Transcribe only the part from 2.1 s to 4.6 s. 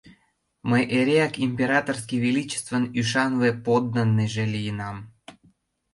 величествын ӱшанле подданныйже